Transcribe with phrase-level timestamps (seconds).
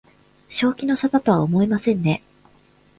[0.49, 2.23] 正気の沙汰とは思えませんね